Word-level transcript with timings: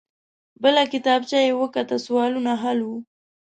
بله 0.63 0.83
کتابچه 0.93 1.39
يې 1.45 1.51
وکته. 1.61 1.95
سوالونه 2.05 2.51
حل 2.61 2.79
وو. 2.87 2.95